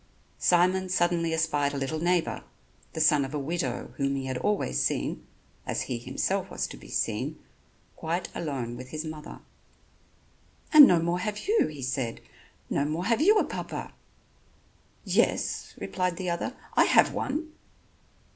[0.39, 2.43] Simon suddenly espied a little neighbor,
[2.93, 5.27] the son of a widow, whom he had always seen,
[5.67, 7.37] as he himself was to be seen,
[7.95, 9.41] quite alone with his mother.
[10.73, 12.19] "And no more have you," he said,
[12.67, 13.93] "no more have you a papa."
[15.05, 17.51] "Yes," replied the other, "I have one."